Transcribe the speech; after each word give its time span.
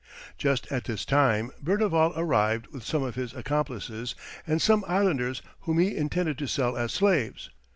Just 0.35 0.65
at 0.71 0.85
this 0.85 1.05
time, 1.05 1.51
Berneval 1.63 2.13
arrived 2.17 2.65
with 2.73 2.83
some 2.83 3.03
of 3.03 3.13
his 3.13 3.33
accomplices, 3.35 4.15
and 4.47 4.59
some 4.59 4.83
islanders 4.87 5.43
whom 5.59 5.77
he 5.77 5.95
intended 5.95 6.39
to 6.39 6.47
sell 6.47 6.75
as 6.75 6.91
slaves. 6.91 7.51